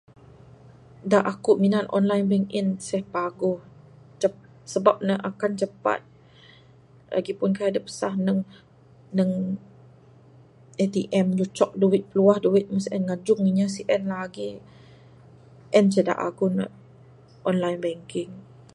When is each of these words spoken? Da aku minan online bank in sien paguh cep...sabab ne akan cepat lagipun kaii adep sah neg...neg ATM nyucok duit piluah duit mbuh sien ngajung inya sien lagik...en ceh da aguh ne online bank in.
Da 1.11 1.19
aku 1.33 1.51
minan 1.63 1.85
online 1.97 2.25
bank 2.31 2.45
in 2.59 2.67
sien 2.85 3.03
paguh 3.13 3.59
cep...sabab 4.21 4.97
ne 5.07 5.13
akan 5.29 5.51
cepat 5.61 5.99
lagipun 7.13 7.51
kaii 7.57 7.69
adep 7.71 7.85
sah 7.99 8.13
neg...neg 8.27 9.31
ATM 10.83 11.27
nyucok 11.37 11.71
duit 11.81 12.03
piluah 12.09 12.37
duit 12.45 12.65
mbuh 12.69 12.83
sien 12.85 13.01
ngajung 13.07 13.41
inya 13.51 13.67
sien 13.75 14.01
lagik...en 14.13 15.85
ceh 15.93 16.05
da 16.07 16.13
aguh 16.27 16.51
ne 16.57 16.65
online 17.51 17.79
bank 17.85 18.09
in. 18.23 18.31